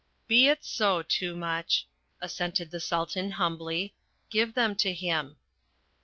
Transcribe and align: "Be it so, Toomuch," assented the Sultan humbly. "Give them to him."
"Be 0.27 0.47
it 0.47 0.65
so, 0.65 1.03
Toomuch," 1.03 1.83
assented 2.21 2.71
the 2.71 2.79
Sultan 2.79 3.29
humbly. 3.33 3.93
"Give 4.31 4.55
them 4.55 4.75
to 4.77 4.91
him." 4.91 5.37